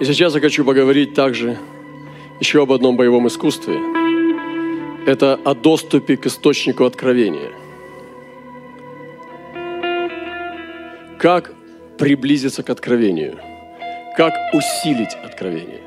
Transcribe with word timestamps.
И 0.00 0.04
сейчас 0.04 0.34
я 0.34 0.40
хочу 0.40 0.64
поговорить 0.64 1.14
также 1.14 1.56
еще 2.40 2.62
об 2.62 2.72
одном 2.72 2.96
боевом 2.96 3.28
искусстве. 3.28 3.78
Это 5.06 5.38
о 5.44 5.54
доступе 5.54 6.16
к 6.16 6.26
источнику 6.26 6.84
откровения. 6.84 7.52
Как 11.18 11.54
приблизиться 11.96 12.64
к 12.64 12.70
откровению? 12.70 13.38
Как 14.16 14.32
усилить 14.52 15.14
откровение? 15.24 15.80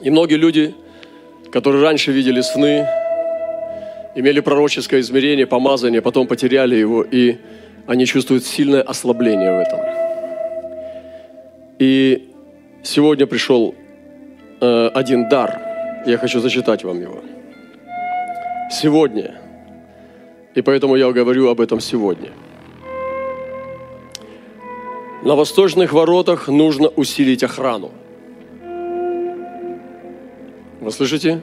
И 0.00 0.08
многие 0.10 0.36
люди, 0.36 0.74
которые 1.52 1.82
раньше 1.82 2.10
видели 2.10 2.40
сны, 2.40 2.86
имели 4.14 4.40
пророческое 4.40 5.00
измерение, 5.00 5.46
помазание, 5.46 6.00
потом 6.00 6.26
потеряли 6.26 6.76
его, 6.76 7.02
и 7.02 7.36
они 7.86 8.06
чувствуют 8.06 8.46
сильное 8.46 8.80
ослабление 8.80 9.52
в 9.52 9.58
этом. 9.58 10.07
И 11.78 12.30
сегодня 12.82 13.26
пришел 13.26 13.74
э, 14.60 14.88
один 14.94 15.28
дар. 15.28 15.60
Я 16.06 16.18
хочу 16.18 16.40
зачитать 16.40 16.82
вам 16.82 17.00
его. 17.00 17.22
Сегодня. 18.70 19.40
И 20.54 20.62
поэтому 20.62 20.96
я 20.96 21.10
говорю 21.12 21.48
об 21.48 21.60
этом 21.60 21.80
сегодня. 21.80 22.30
На 25.22 25.36
восточных 25.36 25.92
воротах 25.92 26.48
нужно 26.48 26.88
усилить 26.88 27.44
охрану. 27.44 27.90
Вы 30.80 30.90
слышите? 30.90 31.42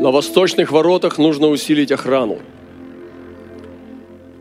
На 0.00 0.10
восточных 0.10 0.72
воротах 0.72 1.18
нужно 1.18 1.46
усилить 1.46 1.92
охрану. 1.92 2.38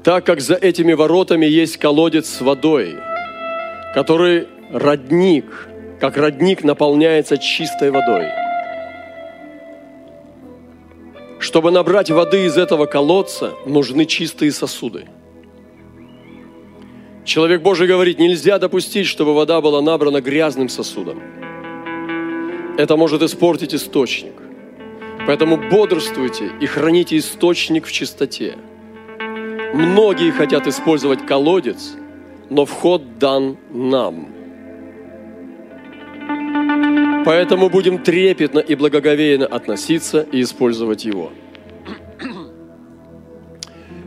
Так 0.04 0.26
как 0.26 0.41
за 0.41 0.55
этими 0.55 0.93
воротами 0.93 1.45
есть 1.45 1.77
колодец 1.77 2.27
с 2.27 2.41
водой, 2.41 2.95
который 3.94 4.48
родник, 4.72 5.45
как 5.99 6.18
родник 6.18 6.63
наполняется 6.63 7.38
чистой 7.38 7.91
водой. 7.91 8.27
Чтобы 11.40 11.71
набрать 11.71 12.12
воды 12.12 12.46
из 12.46 12.57
этого 12.57 12.85
колодца, 12.85 13.54
нужны 13.65 14.05
чистые 14.05 14.52
сосуды. 14.52 15.05
Человек 17.26 17.62
Божий 17.62 17.88
говорит, 17.88 18.20
нельзя 18.20 18.57
допустить, 18.60 19.07
чтобы 19.07 19.34
вода 19.34 19.62
была 19.62 19.82
набрана 19.82 20.21
грязным 20.21 20.70
сосудом. 20.70 21.21
Это 22.77 22.96
может 22.96 23.21
испортить 23.21 23.76
источник. 23.76 24.34
Поэтому 25.27 25.58
бодрствуйте 25.70 26.52
и 26.60 26.65
храните 26.65 27.18
источник 27.18 27.85
в 27.85 27.91
чистоте. 27.91 28.58
Многие 29.74 30.32
хотят 30.32 30.68
использовать 30.68 31.26
колодец, 31.26 31.93
но 32.52 32.66
вход 32.66 33.18
дан 33.18 33.57
нам. 33.71 34.27
Поэтому 37.26 37.70
будем 37.70 37.98
трепетно 37.99 38.60
и 38.60 38.76
благоговейно 38.76 39.46
относиться 39.46 40.27
и 40.32 40.41
использовать 40.41 41.05
его. 41.05 41.32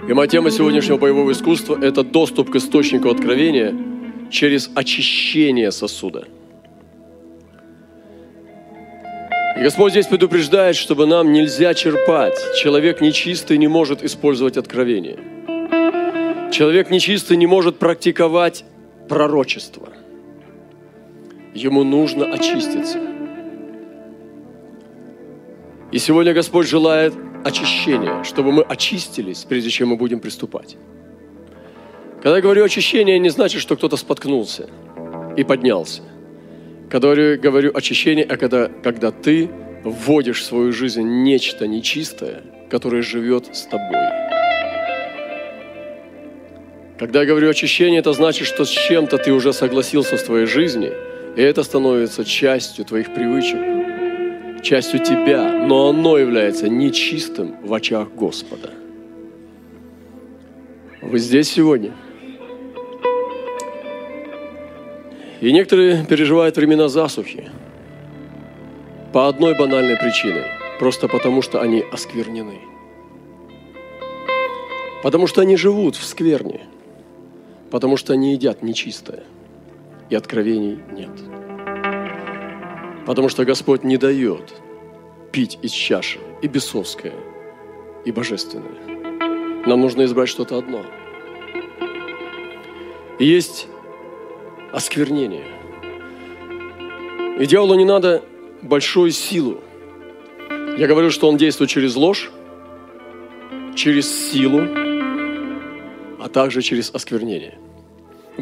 И 0.07 0.13
моя 0.13 0.29
тема 0.29 0.51
сегодняшнего 0.51 0.99
боевого 0.99 1.33
искусства– 1.33 1.79
это 1.83 2.05
доступ 2.05 2.51
к 2.51 2.57
источнику 2.57 3.09
откровения 3.09 3.75
через 4.31 4.71
очищение 4.75 5.73
сосуда– 5.73 6.29
И 9.57 9.61
Господь 9.63 9.93
здесь 9.93 10.09
предупреждает, 10.09 10.75
чтобы 10.75 11.07
нам 11.07 11.33
нельзя 11.33 11.75
черпать. 11.75 12.37
Человек 12.57 13.01
нечистый 13.01 13.57
не 13.57 13.69
может 13.69 14.03
использовать 14.03 14.57
откровение. 14.57 15.34
Человек 16.55 16.89
нечистый 16.89 17.37
не 17.37 17.49
может 17.49 17.81
практиковать 17.81 18.65
пророчество. 19.09 19.89
Ему 21.53 21.83
нужно 21.83 22.27
очиститься. 22.27 23.01
И 25.91 25.99
сегодня 25.99 26.33
Господь 26.33 26.69
желает 26.69 27.13
очищения, 27.45 28.23
чтобы 28.23 28.53
мы 28.53 28.63
очистились, 28.63 29.43
прежде 29.43 29.71
чем 29.71 29.89
мы 29.89 29.97
будем 29.97 30.21
приступать. 30.21 30.77
Когда 32.23 32.37
я 32.37 32.43
говорю 32.43 32.63
очищение, 32.63 33.19
не 33.19 33.31
значит, 33.31 33.61
что 33.61 33.75
кто-то 33.75 33.97
споткнулся 33.97 34.71
и 35.37 35.43
поднялся. 35.43 36.03
Когда 36.89 37.15
я 37.15 37.37
говорю 37.37 37.73
очищение, 37.75 38.25
а 38.25 38.37
когда, 38.37 38.69
когда 38.69 39.11
ты 39.11 39.51
вводишь 39.83 40.43
в 40.43 40.45
свою 40.45 40.73
жизнь 40.73 41.03
нечто 41.03 41.67
нечистое, 41.67 42.45
которое 42.71 43.03
живет 43.03 43.57
с 43.57 43.63
тобой. 43.63 44.24
Когда 46.99 47.21
я 47.21 47.27
говорю 47.27 47.51
очищение, 47.51 48.01
это 48.01 48.13
значит, 48.13 48.47
что 48.47 48.65
с 48.65 48.71
чем-то 48.71 49.19
ты 49.19 49.33
уже 49.33 49.53
согласился 49.53 50.17
в 50.17 50.23
твоей 50.23 50.47
жизни, 50.47 50.93
и 51.37 51.43
это 51.43 51.63
становится 51.65 52.25
частью 52.25 52.85
твоих 52.85 53.13
привычек, 53.13 54.63
частью 54.63 55.01
тебя, 55.01 55.67
но 55.67 55.89
оно 55.89 56.19
является 56.19 56.69
нечистым 56.69 57.57
в 57.63 57.75
очах 57.75 58.09
Господа. 58.15 58.71
Вы 61.03 61.19
здесь 61.19 61.51
сегодня– 61.51 61.93
И 65.45 65.53
некоторые 65.53 66.07
переживают 66.07 66.57
времена 66.57 66.89
засухи 66.89 67.51
по 69.13 69.29
одной 69.29 69.55
банальной 69.55 69.95
причине. 69.95 70.43
Просто 70.79 71.07
потому, 71.07 71.43
что 71.43 71.61
они 71.61 71.85
осквернены. 71.93 72.61
Потому 75.03 75.27
что 75.27 75.43
они 75.43 75.59
живут 75.59 75.97
в 75.97 76.05
скверне. 76.05 76.63
Потому 77.71 77.97
что 77.97 78.13
они 78.13 78.33
едят 78.33 78.63
нечистое. 78.63 79.25
И 80.11 80.15
откровений 80.15 80.79
нет. 80.93 81.11
Потому 83.07 83.29
что 83.29 83.45
Господь 83.45 83.85
не 83.85 83.97
дает 83.97 84.55
пить 85.33 85.59
из 85.63 85.73
чаши 85.73 86.21
и 86.43 86.47
бесовское, 86.47 87.15
и 88.05 88.13
божественное. 88.13 89.65
Нам 89.67 89.81
нужно 89.81 90.05
избрать 90.05 90.29
что-то 90.29 90.59
одно. 90.59 90.85
И 93.19 93.25
есть 93.25 93.67
осквернение. 94.73 95.45
И 97.39 97.47
дьяволу 97.47 97.75
не 97.75 97.85
надо 97.85 98.23
большую 98.63 99.11
силу. 99.11 99.61
Я 100.79 100.87
говорю, 100.87 101.11
что 101.11 101.29
он 101.29 101.37
действует 101.37 101.71
через 101.71 101.97
ложь, 101.97 102.31
через 103.75 104.31
силу, 104.31 104.84
также 106.35 106.61
через 106.61 106.91
осквернение. 106.95 107.55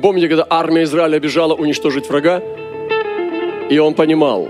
Помните, 0.03 0.29
когда 0.29 0.47
армия 0.51 0.83
Израиля 0.83 1.21
бежала 1.21 1.55
уничтожить 1.55 2.09
врага, 2.09 2.43
и 3.71 3.79
он 3.79 3.95
понимал, 3.95 4.49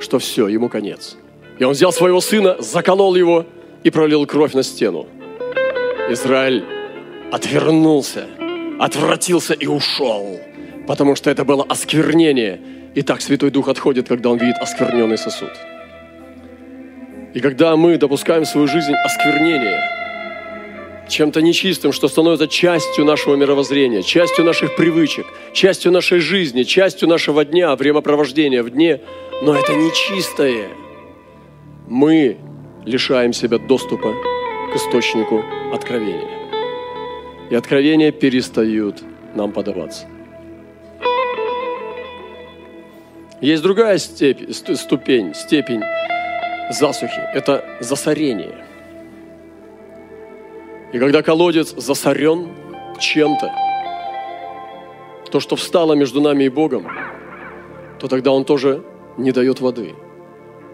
что 0.00 0.18
все, 0.18 0.48
ему 0.48 0.70
конец. 0.70 1.16
И 1.58 1.64
он 1.64 1.72
взял 1.72 1.92
своего 1.92 2.20
сына, 2.20 2.56
заколол 2.60 3.14
его 3.16 3.44
и 3.84 3.90
пролил 3.90 4.24
кровь 4.26 4.54
на 4.54 4.62
стену. 4.62 5.06
Израиль 6.08 6.64
отвернулся, 7.32 8.26
отвратился 8.78 9.52
и 9.52 9.66
ушел 9.66 10.38
потому 10.86 11.16
что 11.16 11.30
это 11.30 11.44
было 11.44 11.64
осквернение. 11.68 12.60
И 12.94 13.02
так 13.02 13.20
Святой 13.20 13.50
Дух 13.50 13.68
отходит, 13.68 14.08
когда 14.08 14.30
Он 14.30 14.38
видит 14.38 14.56
оскверненный 14.58 15.18
сосуд. 15.18 15.50
И 17.34 17.40
когда 17.40 17.76
мы 17.76 17.98
допускаем 17.98 18.44
в 18.44 18.48
свою 18.48 18.66
жизнь 18.66 18.94
осквернение 19.04 20.05
чем-то 21.08 21.40
нечистым, 21.42 21.92
что 21.92 22.08
становится 22.08 22.48
частью 22.48 23.04
нашего 23.04 23.36
мировоззрения, 23.36 24.02
частью 24.02 24.44
наших 24.44 24.76
привычек, 24.76 25.26
частью 25.52 25.92
нашей 25.92 26.20
жизни, 26.20 26.62
частью 26.62 27.08
нашего 27.08 27.44
дня, 27.44 27.74
времяпровождения 27.76 28.62
в 28.62 28.70
дне, 28.70 29.00
но 29.42 29.54
это 29.54 29.74
нечистое, 29.74 30.68
мы 31.88 32.38
лишаем 32.84 33.32
себя 33.32 33.58
доступа 33.58 34.14
к 34.72 34.76
источнику 34.76 35.44
откровения. 35.72 36.48
И 37.50 37.54
откровения 37.54 38.10
перестают 38.10 39.02
нам 39.34 39.52
подаваться. 39.52 40.06
Есть 43.40 43.62
другая 43.62 43.98
степень, 43.98 44.52
ступень, 44.52 45.34
степень 45.34 45.82
засухи. 46.70 47.20
Это 47.34 47.64
засорение. 47.80 48.64
И 50.92 50.98
когда 50.98 51.22
колодец 51.22 51.74
засорен 51.76 52.48
чем-то, 52.98 53.52
то, 55.30 55.40
что 55.40 55.56
встало 55.56 55.94
между 55.94 56.20
нами 56.20 56.44
и 56.44 56.48
Богом, 56.48 56.86
то 57.98 58.08
тогда 58.08 58.30
он 58.30 58.44
тоже 58.44 58.82
не 59.16 59.32
дает 59.32 59.60
воды. 59.60 59.94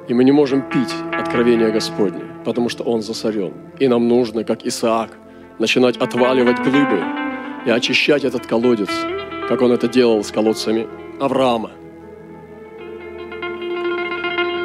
И 0.08 0.14
мы 0.14 0.24
не 0.24 0.32
можем 0.32 0.62
пить 0.62 0.92
откровение 1.12 1.70
Господне, 1.70 2.24
потому 2.44 2.68
что 2.68 2.84
он 2.84 3.02
засорен. 3.02 3.52
И 3.78 3.88
нам 3.88 4.08
нужно, 4.08 4.44
как 4.44 4.66
Исаак, 4.66 5.18
начинать 5.58 5.96
отваливать 5.96 6.58
глыбы 6.58 7.00
и 7.66 7.70
очищать 7.70 8.24
этот 8.24 8.46
колодец, 8.46 8.90
как 9.48 9.62
он 9.62 9.72
это 9.72 9.88
делал 9.88 10.22
с 10.22 10.30
колодцами 10.30 10.86
Авраама– 11.20 11.70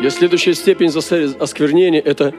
и 0.01 0.09
следующая 0.11 0.53
степень 0.53 0.89
осквернения– 1.39 1.99
это 2.05 2.33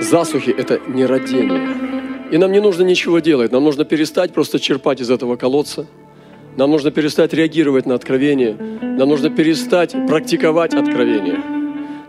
засухи, 0.00 0.50
это 0.50 0.80
нерадение. 0.88 1.90
И 2.32 2.38
нам 2.38 2.52
не 2.52 2.60
нужно 2.60 2.82
ничего 2.82 3.18
делать, 3.18 3.52
нам 3.52 3.64
нужно 3.64 3.84
перестать 3.84 4.32
просто 4.32 4.58
черпать 4.58 5.00
из 5.00 5.10
этого 5.10 5.36
колодца. 5.36 5.86
Нам 6.56 6.70
нужно 6.70 6.90
перестать 6.90 7.32
реагировать 7.32 7.86
на 7.86 7.94
откровение. 7.94 8.56
Нам 8.82 9.08
нужно 9.08 9.30
перестать 9.30 9.94
практиковать 10.08 10.74
откровение. 10.74 11.40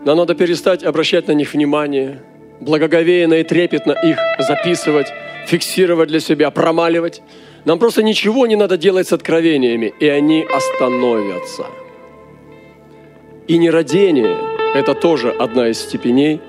Нам 0.04 0.16
надо 0.16 0.34
перестать 0.34 0.82
обращать 0.82 1.28
на 1.28 1.32
них 1.32 1.52
внимание, 1.52 2.22
благоговейно 2.60 3.34
и 3.34 3.44
трепетно 3.44 3.92
их 3.92 4.18
записывать, 4.40 5.06
фиксировать 5.46 6.08
для 6.08 6.20
себя, 6.20 6.50
промаливать. 6.50 7.22
Нам 7.64 7.78
просто 7.78 8.02
ничего 8.02 8.46
не 8.46 8.56
надо 8.56 8.76
делать 8.76 9.06
с 9.06 9.12
откровениями, 9.12 9.94
и 10.00 10.08
они 10.08 10.44
остановятся. 10.44 11.66
И 13.46 13.58
нерадение– 13.58 14.36
это 14.74 14.94
тоже 14.94 15.30
одна 15.30 15.68
из 15.68 15.78
степеней, 15.78 16.40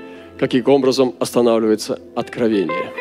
каким 0.48 0.68
образом 0.68 1.16
останавливается 1.20 2.02
откровение. 2.16 2.92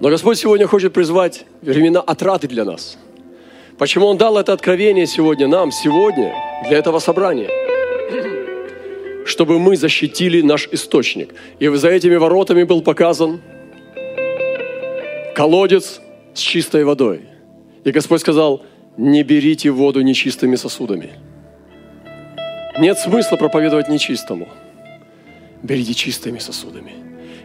Но 0.00 0.08
Господь 0.08 0.36
сегодня 0.36 0.66
хочет 0.66 0.92
призвать 0.92 1.46
времена 1.62 2.00
отраты 2.00 2.48
для 2.48 2.64
нас. 2.64 2.98
Почему 3.78 4.06
Он 4.06 4.16
дал 4.18 4.36
это 4.36 4.52
откровение 4.52 5.06
сегодня 5.06 5.46
нам, 5.46 5.70
сегодня, 5.70 6.34
для 6.66 6.78
этого 6.78 6.98
собрания? 6.98 7.48
Чтобы 9.24 9.60
мы 9.60 9.76
защитили 9.76 10.42
наш 10.42 10.68
источник. 10.72 11.34
И 11.60 11.68
за 11.68 11.90
этими 11.90 12.16
воротами 12.16 12.64
был 12.64 12.82
показан 12.82 13.40
колодец 15.36 16.00
с 16.34 16.40
чистой 16.40 16.84
водой. 16.84 17.20
И 17.84 17.92
Господь 17.92 18.20
сказал, 18.20 18.62
не 18.96 19.22
берите 19.22 19.70
воду 19.70 20.00
нечистыми 20.00 20.56
сосудами. 20.56 21.10
Нет 22.78 22.98
смысла 22.98 23.36
проповедовать 23.36 23.88
нечистому. 23.88 24.48
Берите 25.62 25.94
чистыми 25.94 26.38
сосудами. 26.38 26.92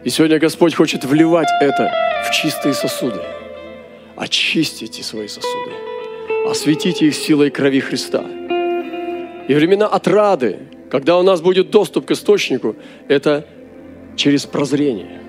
И 0.02 0.10
сегодня 0.10 0.38
Господь 0.38 0.74
хочет 0.74 1.04
вливать 1.04 1.48
это 1.60 1.92
в 2.26 2.32
чистые 2.32 2.74
сосуды. 2.74 3.20
Очистите 4.16 5.02
свои 5.04 5.28
сосуды. 5.28 5.72
Осветите 6.48 7.06
их 7.06 7.14
силой 7.14 7.50
крови 7.50 7.80
Христа. 7.80 8.24
И 9.46 9.54
времена 9.54 9.86
отрады, 9.86 10.58
когда 10.90 11.16
у 11.16 11.22
нас 11.22 11.40
будет 11.40 11.70
доступ 11.70 12.06
к 12.06 12.10
источнику, 12.10 12.74
это 13.06 13.46
через 14.16 14.46
прозрение. 14.46 15.20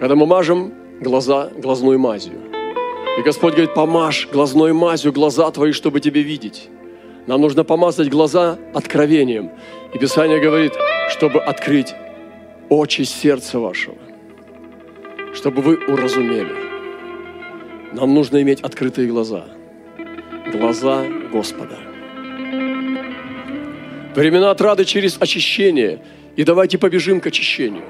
Когда 0.00 0.16
мы 0.16 0.26
мажем 0.26 0.74
глаза 1.00 1.50
глазной 1.56 1.96
мазью. 1.96 2.40
И 3.18 3.22
Господь 3.22 3.52
говорит, 3.52 3.74
помажь 3.74 4.28
глазной 4.32 4.72
мазью 4.72 5.12
глаза 5.12 5.50
твои, 5.52 5.72
чтобы 5.72 6.00
тебе 6.00 6.22
видеть. 6.22 6.68
Нам 7.28 7.42
нужно 7.42 7.62
помазать 7.62 8.08
глаза 8.08 8.58
откровением. 8.72 9.50
И 9.92 9.98
Писание 9.98 10.40
говорит, 10.40 10.72
чтобы 11.10 11.40
открыть 11.40 11.94
очи 12.70 13.02
сердца 13.02 13.58
вашего, 13.58 13.96
чтобы 15.34 15.60
вы 15.60 15.76
уразумели. 15.76 16.56
Нам 17.92 18.14
нужно 18.14 18.40
иметь 18.40 18.62
открытые 18.62 19.08
глаза. 19.08 19.44
Глаза 20.50 21.04
Господа. 21.30 21.76
Времена 24.14 24.50
отрады 24.50 24.86
через 24.86 25.20
очищение. 25.20 26.00
И 26.34 26.44
давайте 26.44 26.78
побежим 26.78 27.20
к 27.20 27.26
очищению. 27.26 27.84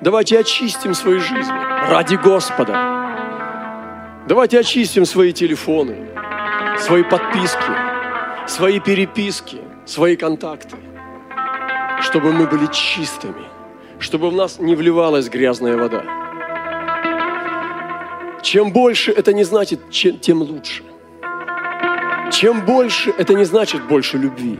Давайте 0.00 0.38
очистим 0.38 0.94
свои 0.94 1.18
жизни 1.18 1.90
ради 1.90 2.14
Господа. 2.14 4.22
Давайте 4.28 4.60
очистим 4.60 5.04
свои 5.04 5.32
телефоны, 5.32 5.96
свои 6.78 7.02
подписки, 7.02 7.85
свои 8.46 8.80
переписки, 8.80 9.58
свои 9.84 10.16
контакты, 10.16 10.76
чтобы 12.00 12.32
мы 12.32 12.46
были 12.46 12.66
чистыми, 12.66 13.44
чтобы 13.98 14.30
в 14.30 14.34
нас 14.34 14.58
не 14.58 14.74
вливалась 14.74 15.28
грязная 15.28 15.76
вода. 15.76 16.02
Чем 18.42 18.72
больше, 18.72 19.10
это 19.10 19.32
не 19.32 19.44
значит, 19.44 19.90
тем 19.90 20.42
лучше. 20.42 20.84
Чем 22.30 22.64
больше, 22.64 23.12
это 23.18 23.34
не 23.34 23.44
значит 23.44 23.82
больше 23.88 24.18
любви. 24.18 24.58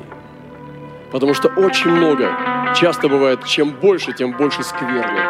Потому 1.13 1.35
что 1.35 1.49
очень 1.49 1.91
много, 1.91 2.37
часто 2.75 3.09
бывает, 3.09 3.45
чем 3.45 3.71
больше, 3.71 4.13
тем 4.13 4.33
больше 4.33 4.63
скверны. 4.65 5.21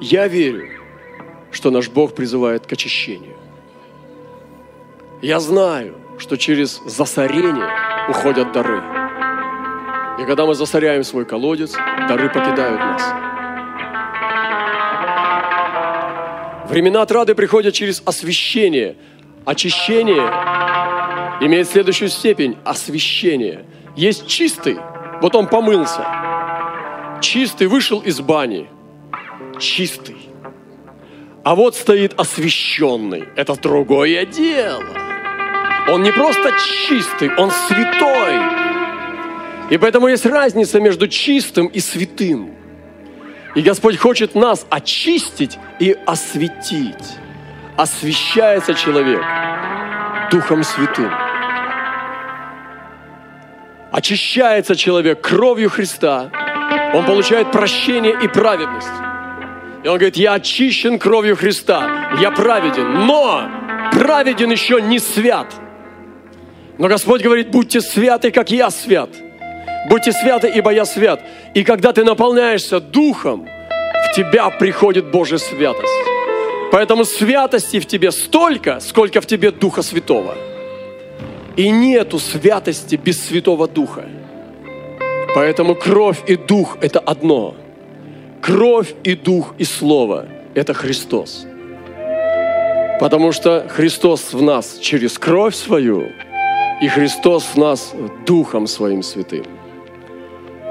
Я 0.00 0.28
верю, 0.28 0.68
что 1.50 1.70
наш 1.70 1.88
Бог 1.88 2.14
призывает 2.14 2.66
к 2.66 2.72
очищению. 2.72 3.36
Я 5.20 5.40
знаю, 5.40 5.96
что 6.18 6.36
через 6.36 6.80
засорение 6.86 7.68
уходят 8.08 8.52
дары. 8.52 8.80
И 10.20 10.24
когда 10.24 10.46
мы 10.46 10.54
засоряем 10.54 11.02
свой 11.02 11.24
колодец, 11.24 11.72
дары 12.08 12.28
покидают 12.28 12.78
нас. 12.78 13.02
Времена 16.70 17.02
отрады 17.02 17.34
приходят 17.34 17.74
через 17.74 18.00
освящение. 18.04 18.96
Очищение 19.44 20.22
имеет 21.40 21.68
следующую 21.68 22.10
степень– 22.10 22.56
освящение. 22.64 23.64
Есть 23.96 24.28
чистый, 24.28 24.78
вот 25.20 25.34
он 25.34 25.48
помылся. 25.48 26.06
Чистый 27.20 27.66
вышел 27.66 27.98
из 28.00 28.20
бани. 28.20 28.68
Чистый. 29.58 30.28
А 31.42 31.56
вот 31.56 31.74
стоит 31.74 32.14
освященный. 32.20 33.24
Это 33.34 33.56
другое 33.60 34.24
дело. 34.26 34.97
Он 35.90 36.02
не 36.02 36.12
просто 36.12 36.52
чистый, 36.86 37.34
он 37.36 37.50
святой. 37.50 38.58
И 39.70 39.78
поэтому 39.78 40.08
есть 40.08 40.26
разница 40.26 40.80
между 40.80 41.08
чистым 41.08 41.66
и 41.66 41.80
святым. 41.80 42.54
И 43.54 43.62
Господь 43.62 43.96
хочет 43.98 44.34
нас 44.34 44.66
очистить 44.70 45.58
и 45.78 45.96
осветить. 46.06 47.18
Освящается 47.76 48.74
человек 48.74 49.22
Духом 50.30 50.62
Святым. 50.62 51.10
Очищается 53.90 54.76
человек 54.76 55.20
кровью 55.20 55.70
Христа. 55.70 56.30
Он 56.92 57.04
получает 57.06 57.50
прощение 57.50 58.16
и 58.22 58.28
праведность. 58.28 58.88
И 59.84 59.88
он 59.88 59.96
говорит, 59.96 60.16
я 60.16 60.34
очищен 60.34 60.98
кровью 60.98 61.36
Христа, 61.36 62.10
я 62.20 62.30
праведен, 62.30 63.06
но 63.06 63.48
праведен 63.92 64.50
еще 64.50 64.82
не 64.82 64.98
свят. 64.98 65.46
Но 66.78 66.88
Господь 66.88 67.22
говорит, 67.22 67.50
будьте 67.50 67.80
святы, 67.80 68.30
как 68.30 68.50
я 68.50 68.70
свят. 68.70 69.10
Будьте 69.88 70.12
святы, 70.12 70.48
ибо 70.48 70.72
я 70.72 70.84
свят. 70.84 71.20
И 71.54 71.64
когда 71.64 71.92
ты 71.92 72.04
наполняешься 72.04 72.80
Духом, 72.80 73.48
в 74.10 74.14
тебя 74.14 74.48
приходит 74.50 75.10
Божья 75.10 75.38
святость. 75.38 75.92
Поэтому 76.70 77.04
святости 77.04 77.80
в 77.80 77.86
тебе 77.86 78.12
столько, 78.12 78.80
сколько 78.80 79.20
в 79.20 79.26
тебе 79.26 79.50
Духа 79.50 79.82
Святого. 79.82 80.34
И 81.56 81.70
нету 81.70 82.18
святости 82.18 82.96
без 82.96 83.26
Святого 83.26 83.66
Духа. 83.66 84.04
Поэтому 85.34 85.74
кровь 85.74 86.22
и 86.26 86.36
дух– 86.36 86.78
это 86.80 87.00
одно. 87.00 87.54
Кровь 88.40 88.94
и 89.02 89.14
дух 89.14 89.54
и 89.58 89.64
слово– 89.64 90.26
это 90.54 90.74
Христос. 90.74 91.46
Потому 93.00 93.32
что 93.32 93.66
Христос 93.68 94.32
в 94.32 94.42
нас 94.42 94.78
через 94.80 95.18
кровь 95.18 95.54
свою, 95.54 96.08
и 96.80 96.88
Христос 96.88 97.44
в 97.44 97.56
нас 97.56 97.94
Духом 98.26 98.66
Своим 98.66 99.02
Святым. 99.02 99.44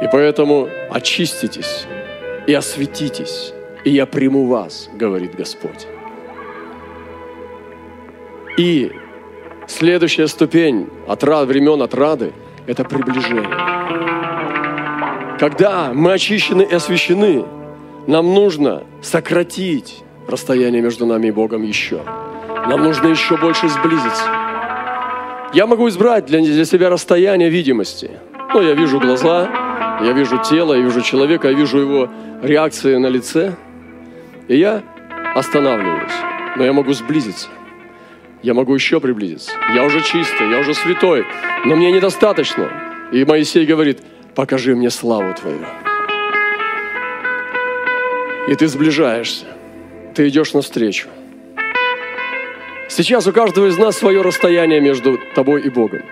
И 0.02 0.08
поэтому 0.12 0.70
очиститесь 0.90 1.86
и 2.46 2.54
осветитесь, 2.54 3.54
и 3.84 3.90
я 3.90 4.06
приму 4.06 4.46
вас, 4.46 4.90
говорит 4.94 5.36
Господь. 5.36 5.88
И 8.58 8.92
следующая 9.68 10.28
ступень 10.28 10.88
от 11.08 11.24
времен 11.24 11.82
отрады– 11.82 12.32
это 12.68 12.84
приближение. 12.84 13.50
Когда 15.40 15.92
мы 15.94 16.14
очищены 16.14 16.64
и 16.64 16.74
освящены, 16.74 17.46
нам 18.08 18.34
нужно 18.34 18.84
сократить 19.02 20.04
расстояние 20.28 20.82
между 20.82 21.06
нами 21.06 21.28
и 21.28 21.32
Богом 21.32 21.64
еще. 21.64 22.02
Нам 22.68 22.84
нужно 22.84 23.08
еще 23.08 23.38
больше 23.38 23.68
сблизиться. 23.70 24.47
Я 25.54 25.66
могу 25.66 25.88
избрать 25.88 26.26
для, 26.26 26.40
для 26.40 26.66
себя 26.66 26.90
расстояние 26.90 27.50
видимости. 27.50 28.12
Ну, 28.54 28.62
я 28.62 28.74
вижу 28.74 29.00
глаза, 29.00 30.00
я 30.04 30.12
вижу 30.12 30.42
тело, 30.44 30.74
я 30.74 30.82
вижу 30.82 31.02
человека, 31.02 31.50
я 31.50 31.54
вижу 31.54 31.80
его 31.80 32.10
реакции 32.42 32.98
на 32.98 33.08
лице. 33.08 33.56
И 34.48 34.58
я 34.58 34.84
останавливаюсь. 35.36 36.12
Но 36.56 36.64
я 36.64 36.74
могу 36.74 36.94
сблизиться. 36.94 37.48
Я 38.44 38.54
могу 38.54 38.74
еще 38.74 39.00
приблизиться. 39.00 39.52
Я 39.74 39.84
уже 39.84 40.02
чистый, 40.02 40.50
я 40.52 40.60
уже 40.60 40.74
святой. 40.74 41.26
Но 41.66 41.76
мне 41.76 41.92
недостаточно. 41.92 42.70
И 43.12 43.24
Моисей 43.26 43.66
говорит, 43.66 44.00
покажи 44.36 44.76
мне 44.76 44.90
славу 44.90 45.34
Твою. 45.34 45.66
И 48.48 48.56
ты 48.56 48.68
сближаешься. 48.68 49.46
Ты 50.14 50.28
идешь 50.30 50.54
навстречу. 50.54 51.08
Сейчас 52.90 53.28
у 53.28 53.34
каждого 53.34 53.68
из 53.68 53.78
нас 53.78 53.98
свое 53.98 54.22
расстояние 54.22 54.80
между 54.80 55.20
тобой 55.36 55.62
и 55.64 55.70
Богом. 55.70 56.04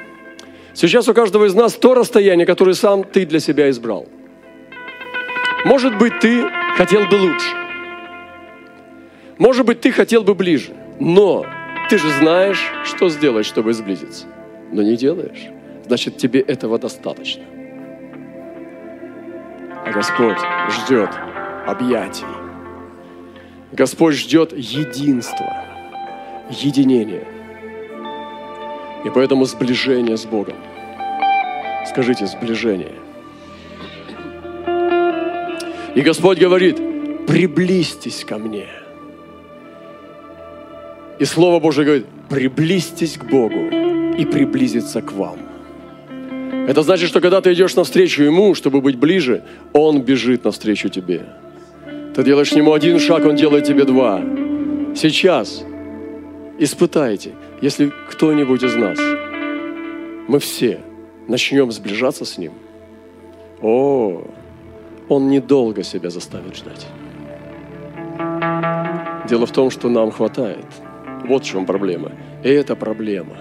Сейчас 0.74 1.08
у 1.08 1.13
каждого 1.13 1.46
из 1.46 1.53
нас 1.53 1.74
то 1.74 1.94
расстояние, 1.94 2.46
которое 2.46 2.74
сам 2.74 3.03
ты 3.03 3.25
для 3.25 3.39
себя 3.39 3.70
избрал. 3.70 4.08
Может 5.63 5.98
быть, 5.98 6.20
ты 6.20 6.44
хотел 6.75 7.05
бы 7.08 7.15
лучше. 7.15 7.48
Может 9.38 9.65
быть, 9.65 9.82
ты 9.82 9.91
хотел 9.91 10.24
бы 10.24 10.36
ближе. 10.36 10.74
Но 11.00 11.46
ты 11.89 11.98
же 11.98 12.10
знаешь, 12.20 12.72
что 12.84 13.10
сделать, 13.10 13.46
чтобы 13.46 13.74
сблизиться. 13.74 14.25
Но 14.72 14.82
не 14.82 14.98
делаешь. 14.98 15.50
Значит, 15.86 16.17
тебе 16.17 16.41
этого 16.41 16.77
достаточно. 16.77 17.44
А 19.86 19.91
Господь 19.94 20.38
ждет 20.72 21.10
объятий. 21.65 22.25
Господь 23.72 24.15
ждет 24.15 24.53
единства, 24.53 25.64
единения. 26.50 27.24
И 29.04 29.10
поэтому 29.10 29.46
сближение 29.46 30.18
с 30.18 30.25
Богом. 30.25 30.56
Скажите, 31.88 32.25
сближение. 32.25 32.94
И 35.96 36.02
Господь 36.02 36.40
говорит, 36.40 36.78
приблизьтесь 37.28 38.25
ко 38.25 38.38
мне. 38.38 38.68
И 41.20 41.25
Слово 41.25 41.60
Божье 41.60 41.86
говорит, 41.86 42.06
приблизьтесь 42.30 43.18
к 43.18 43.24
Богу 43.24 43.70
и 44.18 44.25
приблизиться 44.25 45.02
к 45.02 45.14
вам. 45.14 45.38
Это 46.68 46.82
значит, 46.82 47.10
что 47.10 47.22
когда 47.22 47.42
ты 47.42 47.54
идешь 47.54 47.75
навстречу 47.75 48.24
Ему, 48.24 48.56
чтобы 48.56 48.82
быть 48.82 48.98
ближе, 48.98 49.44
Он 49.72 50.02
бежит 50.02 50.44
навстречу 50.44 50.90
тебе. 50.90 51.22
Ты 52.16 52.24
делаешь 52.24 52.54
Нему 52.54 52.74
один 52.74 53.00
шаг, 53.00 53.24
Он 53.25 53.36
делает 53.36 53.66
тебе 53.66 53.86
два. 53.86 54.22
Сейчас 54.96 55.64
испытайте, 56.57 57.33
если 57.62 57.91
кто-нибудь 58.09 58.63
из 58.63 58.75
нас, 58.75 59.00
мы 60.27 60.39
все 60.39 60.79
начнем 61.27 61.71
сближаться 61.71 62.25
с 62.25 62.38
Ним, 62.38 62.53
о, 63.62 64.24
Он 65.09 65.27
недолго 65.29 65.83
себя 65.83 66.09
заставит 66.09 66.55
ждать. 66.55 66.88
Дело 69.27 69.45
в 69.45 69.51
том, 69.51 69.71
что 69.71 69.89
нам 69.89 70.12
хватает. 70.12 70.65
Вот 71.27 71.43
в 71.43 71.45
чем 71.45 71.65
проблема. 71.65 72.12
И 72.43 72.50
это 72.50 72.75
проблема. 72.75 73.38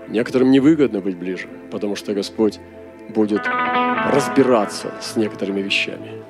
Некоторым 0.08 0.52
невыгодно 0.52 1.02
быть 1.02 1.18
ближе, 1.18 1.48
потому 1.70 1.96
что 1.96 2.14
Господь 2.14 2.60
будет 3.10 3.42
разбираться 4.10 4.94
с 5.02 5.18
некоторыми 5.18 5.62
вещами. 5.62 6.22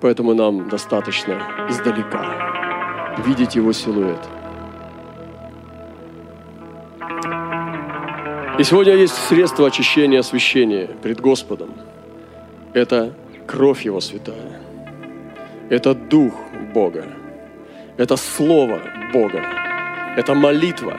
Поэтому 0.00 0.34
нам 0.34 0.68
достаточно 0.68 1.42
издалека 1.68 3.16
видеть 3.18 3.54
Его 3.56 3.72
силуэт. 3.72 4.18
И 8.58 8.64
сегодня 8.64 8.94
есть 8.94 9.14
средство 9.14 9.66
очищения, 9.66 10.20
освящения 10.20 10.86
пред 11.02 11.20
Господом. 11.20 11.70
Это 12.74 13.12
кровь 13.46 13.84
Его 13.84 14.00
святая. 14.00 14.60
Это 15.70 15.94
Дух 15.94 16.34
Бога. 16.74 17.04
Это 17.96 18.16
Слово 18.16 18.80
Бога. 19.12 19.42
Это 20.16 20.34
молитва. 20.34 20.98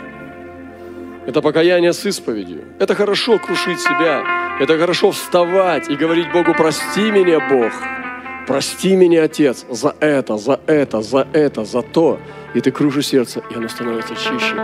Это 1.27 1.41
покаяние 1.41 1.93
с 1.93 2.05
исповедью. 2.05 2.63
Это 2.79 2.95
хорошо 2.95 3.37
крушить 3.37 3.79
себя. 3.79 4.23
Это 4.59 4.77
хорошо 4.77 5.11
вставать 5.11 5.89
и 5.89 5.95
говорить 5.95 6.31
Богу, 6.31 6.53
прости 6.53 7.11
меня, 7.11 7.39
Бог. 7.49 7.71
Прости 8.51 8.97
меня, 8.97 9.23
Отец, 9.23 9.65
за 9.69 9.95
это, 10.01 10.35
за 10.35 10.59
это, 10.67 11.01
за 11.01 11.25
это, 11.31 11.63
за 11.63 11.81
то. 11.81 12.19
И 12.53 12.59
ты 12.59 12.69
кружишь 12.69 13.07
сердце, 13.07 13.41
и 13.49 13.55
оно 13.55 13.69
становится 13.69 14.13
чище. 14.13 14.55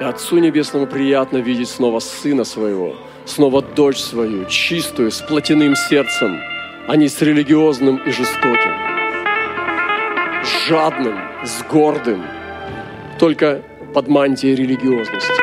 И 0.00 0.04
Отцу 0.04 0.38
Небесному 0.38 0.86
приятно 0.86 1.36
видеть 1.36 1.68
снова 1.68 2.00
Сына 2.00 2.44
Своего, 2.44 2.96
снова 3.26 3.60
дочь 3.60 3.98
свою, 3.98 4.46
чистую, 4.46 5.10
с 5.10 5.20
плотяным 5.20 5.76
сердцем, 5.76 6.40
а 6.88 6.96
не 6.96 7.08
с 7.08 7.20
религиозным 7.20 7.98
и 8.06 8.10
жестоким, 8.10 8.72
с 10.42 10.68
жадным, 10.68 11.18
с 11.44 11.62
гордым, 11.70 12.24
только 13.18 13.60
под 13.92 14.08
мантией 14.08 14.54
религиозности. 14.54 15.42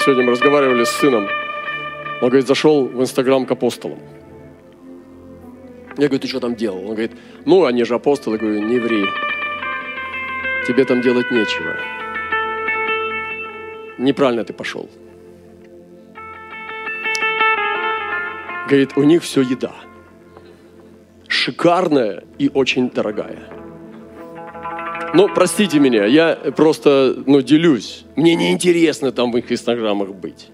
Сегодня 0.00 0.24
мы 0.24 0.32
разговаривали 0.32 0.82
с 0.82 0.90
сыном, 0.90 1.28
он 2.20 2.28
говорит, 2.28 2.46
зашел 2.46 2.86
в 2.86 3.00
Инстаграм 3.00 3.46
к 3.46 3.50
апостолам. 3.50 3.98
Я 5.96 6.06
говорю, 6.06 6.18
ты 6.20 6.28
что 6.28 6.40
там 6.40 6.54
делал? 6.54 6.80
Он 6.80 6.90
говорит, 6.90 7.12
ну, 7.46 7.64
они 7.64 7.84
же 7.84 7.94
апостолы. 7.94 8.36
Я 8.36 8.40
говорю, 8.40 8.62
не 8.62 8.78
ври. 8.78 9.04
Тебе 10.66 10.84
там 10.84 11.00
делать 11.00 11.30
нечего. 11.30 11.76
Неправильно 13.98 14.44
ты 14.44 14.52
пошел. 14.52 14.88
Говорит, 18.68 18.96
у 18.96 19.02
них 19.02 19.22
все 19.22 19.40
еда. 19.40 19.74
Шикарная 21.26 22.24
и 22.38 22.50
очень 22.52 22.90
дорогая. 22.90 23.48
Ну, 25.12 25.28
простите 25.34 25.80
меня, 25.80 26.04
я 26.04 26.36
просто, 26.56 27.16
ну, 27.26 27.42
делюсь. 27.42 28.04
Мне 28.14 28.36
неинтересно 28.36 29.10
там 29.10 29.32
в 29.32 29.36
их 29.38 29.50
инстаграмах 29.50 30.10
быть. 30.10 30.50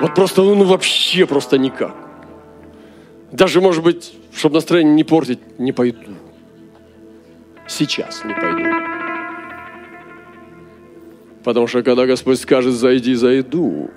Вот 0.00 0.14
просто, 0.14 0.42
ну 0.42 0.64
вообще 0.64 1.26
просто 1.26 1.58
никак. 1.58 1.94
Даже, 3.32 3.60
может 3.60 3.84
быть, 3.84 4.12
чтобы 4.34 4.54
настроение 4.54 4.94
не 4.94 5.04
портить, 5.04 5.58
не 5.58 5.72
пойду. 5.72 6.14
Сейчас 7.68 8.24
не 8.24 8.34
пойду. 8.34 8.64
Потому 11.44 11.66
что 11.66 11.82
когда 11.82 12.06
Господь 12.06 12.40
скажет, 12.40 12.74
зайди, 12.74 13.14
зайду, 13.14 13.90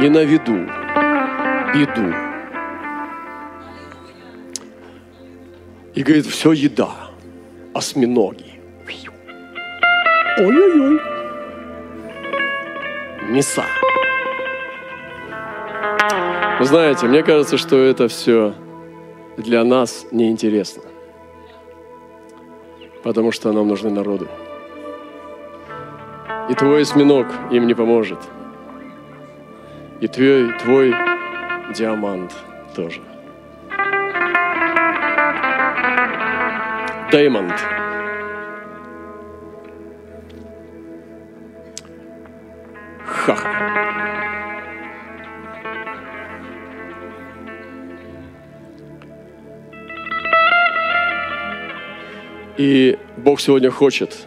и 0.00 0.08
наведу 0.08 0.66
беду. 1.74 2.14
И 5.94 6.02
говорит, 6.02 6.26
все 6.26 6.52
еда, 6.52 6.90
осьминоги. 7.74 8.60
Ой-ой-ой. 10.38 11.00
Мяса. 13.30 13.64
Вы 16.62 16.66
знаете, 16.66 17.08
мне 17.08 17.24
кажется, 17.24 17.56
что 17.56 17.76
это 17.76 18.06
все 18.06 18.54
для 19.36 19.64
нас 19.64 20.06
неинтересно. 20.12 20.84
Потому 23.02 23.32
что 23.32 23.50
нам 23.50 23.66
нужны 23.66 23.90
народы. 23.90 24.28
И 26.48 26.54
твой 26.54 26.82
осьминог 26.82 27.26
им 27.50 27.66
не 27.66 27.74
поможет. 27.74 28.20
И 30.00 30.06
твой, 30.06 30.56
твой 30.60 30.94
диамант 31.74 32.32
тоже. 32.76 33.00
Даймонд. 37.10 37.60
Хах. 43.04 43.71
И 52.56 52.98
Бог 53.16 53.40
сегодня 53.40 53.70
хочет 53.70 54.26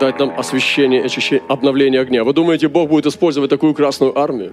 дать 0.00 0.18
нам 0.18 0.32
освящение, 0.38 1.04
очищение, 1.04 1.44
обновление 1.48 2.00
огня. 2.00 2.24
Вы 2.24 2.32
думаете, 2.32 2.68
Бог 2.68 2.88
будет 2.88 3.06
использовать 3.06 3.50
такую 3.50 3.74
красную 3.74 4.18
армию, 4.18 4.52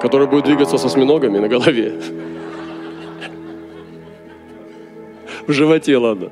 которая 0.00 0.26
будет 0.26 0.44
двигаться 0.44 0.78
со 0.78 0.86
осьминогами 0.86 1.38
на 1.38 1.48
голове? 1.48 1.92
В 5.46 5.52
животе, 5.52 5.96
ладно. 5.96 6.30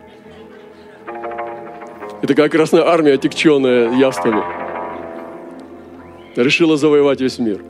И 2.22 2.26
такая 2.26 2.48
красная 2.48 2.86
армия, 2.86 3.14
отекченная 3.14 3.92
явствами, 3.96 4.42
решила 6.36 6.76
завоевать 6.76 7.20
весь 7.20 7.38
мир. 7.38 7.62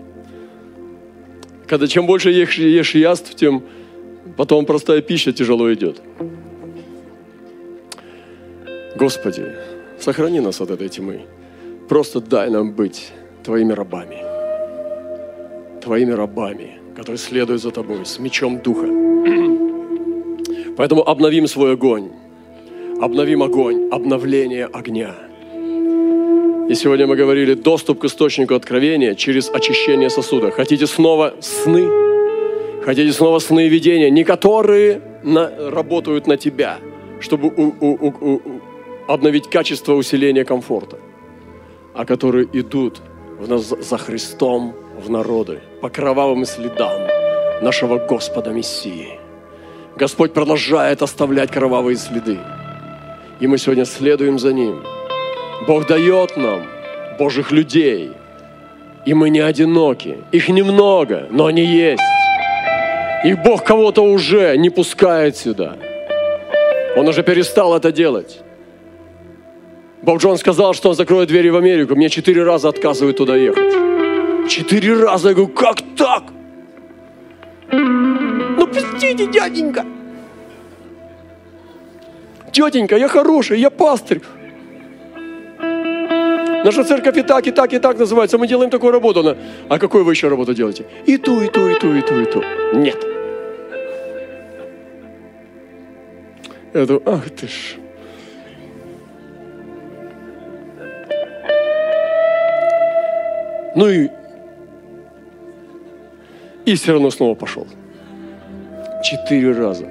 Когда 1.66 1.86
чем 1.86 2.06
больше 2.06 2.30
ешь, 2.30 2.58
ешь 2.58 2.94
яств, 2.94 3.34
тем 3.36 3.62
потом 4.36 4.66
простая 4.66 5.02
пища 5.02 5.32
тяжело 5.32 5.72
идет. 5.72 6.02
Господи, 9.00 9.46
сохрани 9.98 10.40
нас 10.40 10.60
от 10.60 10.70
этой 10.70 10.90
тьмы. 10.90 11.22
Просто 11.88 12.20
дай 12.20 12.50
нам 12.50 12.72
быть 12.72 13.12
Твоими 13.42 13.72
рабами. 13.72 14.18
Твоими 15.80 16.12
рабами, 16.12 16.78
которые 16.94 17.16
следуют 17.16 17.62
за 17.62 17.70
Тобой 17.70 18.04
с 18.04 18.18
мечом 18.18 18.58
Духа. 18.58 18.86
Поэтому 20.76 21.02
обновим 21.08 21.46
свой 21.46 21.72
огонь. 21.72 22.10
Обновим 23.00 23.42
огонь, 23.42 23.88
обновление 23.90 24.66
огня. 24.66 25.14
И 26.68 26.74
сегодня 26.74 27.06
мы 27.06 27.16
говорили 27.16 27.54
доступ 27.54 28.00
к 28.00 28.04
источнику 28.04 28.54
откровения 28.54 29.14
через 29.14 29.48
очищение 29.48 30.10
сосуда. 30.10 30.50
Хотите 30.50 30.86
снова 30.86 31.32
сны? 31.40 31.88
Хотите 32.84 33.12
снова 33.14 33.38
сны 33.38 33.66
и 33.66 33.70
видения, 33.70 34.10
не 34.10 34.24
которые 34.24 35.00
на, 35.22 35.70
работают 35.70 36.26
на 36.26 36.36
тебя, 36.36 36.80
чтобы 37.20 37.48
у, 37.48 37.74
у, 37.80 38.08
у, 38.08 38.59
обновить 39.12 39.50
качество 39.50 39.94
усиления 39.94 40.44
комфорта, 40.44 40.98
а 41.94 42.04
которые 42.04 42.48
идут 42.52 43.02
за 43.40 43.98
Христом 43.98 44.74
в 44.96 45.10
народы, 45.10 45.60
по 45.80 45.88
кровавым 45.88 46.44
следам 46.44 47.08
нашего 47.60 47.98
Господа 47.98 48.50
Мессии. 48.50 49.18
Господь 49.96 50.32
продолжает 50.32 51.02
оставлять 51.02 51.50
кровавые 51.50 51.96
следы. 51.96 52.38
И 53.40 53.46
мы 53.48 53.58
сегодня 53.58 53.84
следуем 53.84 54.38
за 54.38 54.52
Ним. 54.52 54.84
Бог 55.66 55.88
дает 55.88 56.36
нам 56.36 56.62
Божьих 57.18 57.50
людей. 57.50 58.12
И 59.06 59.14
мы 59.14 59.30
не 59.30 59.40
одиноки. 59.40 60.18
Их 60.30 60.48
немного, 60.48 61.26
но 61.30 61.46
они 61.46 61.64
есть. 61.64 62.02
И 63.24 63.34
Бог 63.34 63.64
кого-то 63.64 64.02
уже 64.02 64.56
не 64.56 64.70
пускает 64.70 65.36
сюда. 65.36 65.76
Он 66.96 67.08
уже 67.08 67.22
перестал 67.22 67.76
это 67.76 67.90
делать. 67.90 68.40
Боб 70.02 70.18
Джон 70.18 70.38
сказал, 70.38 70.74
что 70.74 70.90
он 70.90 70.94
закроет 70.94 71.28
двери 71.28 71.50
в 71.50 71.56
Америку. 71.56 71.94
Мне 71.94 72.08
четыре 72.08 72.42
раза 72.42 72.68
отказывают 72.68 73.16
туда 73.16 73.36
ехать. 73.36 74.48
Четыре 74.48 74.94
раза. 74.94 75.28
Я 75.28 75.34
говорю, 75.34 75.52
как 75.52 75.76
так? 75.96 76.24
Ну, 77.70 78.66
пустите, 78.66 79.26
дяденька. 79.26 79.84
Тетенька, 82.52 82.96
я 82.96 83.08
хороший, 83.08 83.60
я 83.60 83.70
пастырь. 83.70 84.20
Наша 86.64 86.84
церковь 86.84 87.16
и 87.16 87.22
так, 87.22 87.46
и 87.46 87.50
так, 87.50 87.72
и 87.72 87.78
так 87.78 87.98
называется. 87.98 88.38
Мы 88.38 88.46
делаем 88.46 88.70
такую 88.70 88.92
работу. 88.92 89.36
А 89.68 89.78
какую 89.78 90.04
вы 90.04 90.12
еще 90.12 90.28
работу 90.28 90.54
делаете? 90.54 90.84
И 91.06 91.16
ту, 91.16 91.40
и 91.40 91.48
ту, 91.48 91.68
и 91.68 91.74
ту, 91.78 91.94
и 91.94 92.00
ту, 92.02 92.20
и 92.20 92.24
ту. 92.24 92.42
Нет. 92.74 93.06
Я 96.74 96.86
думаю, 96.86 97.02
ах 97.06 97.30
ты 97.30 97.46
ж. 97.46 97.76
Ну 103.76 103.88
и, 103.88 104.08
и 106.66 106.74
все 106.74 106.92
равно 106.92 107.10
снова 107.10 107.34
пошел. 107.34 107.66
Четыре 109.02 109.52
раза 109.52 109.88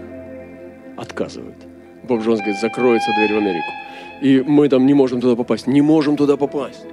отказывают. 0.98 1.56
Боб 2.04 2.22
Джонс 2.22 2.40
говорит, 2.40 2.60
закроется 2.60 3.12
дверь 3.14 3.34
в 3.34 3.38
Америку. 3.38 3.68
И 4.22 4.44
мы 4.46 4.68
там 4.68 4.86
не 4.86 4.94
можем 4.94 5.22
туда 5.22 5.36
попасть. 5.36 5.68
Не 5.68 5.82
можем 5.82 6.18
туда 6.18 6.36
попасть. 6.36 6.86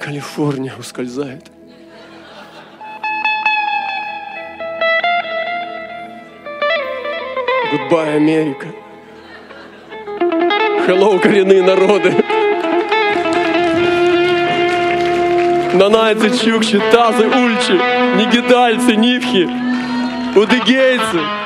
Калифорния 0.00 0.74
ускользает. 0.78 1.50
Goodbye, 7.72 8.16
Америка. 8.16 8.66
Hello, 10.86 11.18
коренные 11.18 11.62
народы. 11.62 12.12
Нанайцы, 15.74 16.30
чукчи, 16.30 16.80
тазы, 16.92 17.26
ульчи, 17.26 17.74
нигидальцы, 18.16 18.94
нивхи, 18.96 19.48
удыгейцы– 20.36 21.20